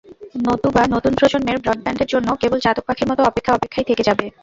[0.45, 4.25] নতুবা নতুন প্রজন্মের ব্রডব্যান্ডের জন্য কেবল চাতক পাখির মতো অপেক্ষা অপেক্ষাই থেকে যাবে।